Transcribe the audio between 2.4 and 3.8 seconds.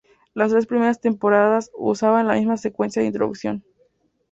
secuencia de introducción.